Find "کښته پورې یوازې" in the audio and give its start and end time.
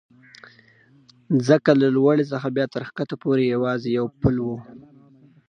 2.95-3.89